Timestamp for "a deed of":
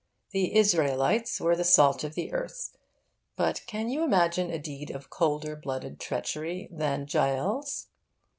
4.49-5.11